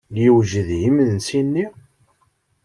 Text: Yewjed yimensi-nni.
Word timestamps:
Yewjed 0.21 0.69
yimensi-nni. 0.81 1.65